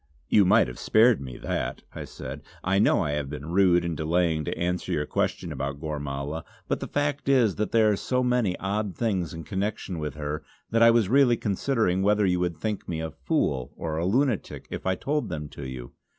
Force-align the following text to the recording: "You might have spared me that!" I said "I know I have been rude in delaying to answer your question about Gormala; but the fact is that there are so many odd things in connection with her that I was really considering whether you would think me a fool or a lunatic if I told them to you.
"You 0.29 0.45
might 0.45 0.67
have 0.67 0.79
spared 0.79 1.21
me 1.21 1.37
that!" 1.37 1.83
I 1.93 2.05
said 2.05 2.41
"I 2.63 2.79
know 2.79 3.03
I 3.03 3.11
have 3.11 3.29
been 3.29 3.45
rude 3.51 3.85
in 3.85 3.93
delaying 3.95 4.43
to 4.45 4.57
answer 4.57 4.91
your 4.91 5.05
question 5.05 5.51
about 5.51 5.79
Gormala; 5.79 6.43
but 6.67 6.79
the 6.79 6.87
fact 6.87 7.29
is 7.29 7.57
that 7.57 7.71
there 7.71 7.91
are 7.91 7.95
so 7.95 8.23
many 8.23 8.57
odd 8.57 8.95
things 8.97 9.31
in 9.31 9.43
connection 9.43 9.99
with 9.99 10.15
her 10.15 10.43
that 10.71 10.81
I 10.81 10.89
was 10.89 11.07
really 11.07 11.37
considering 11.37 12.01
whether 12.01 12.25
you 12.25 12.39
would 12.39 12.57
think 12.57 12.89
me 12.89 12.99
a 12.99 13.11
fool 13.11 13.73
or 13.77 13.97
a 13.97 14.05
lunatic 14.07 14.65
if 14.71 14.87
I 14.87 14.95
told 14.95 15.29
them 15.29 15.47
to 15.49 15.67
you. 15.67 15.91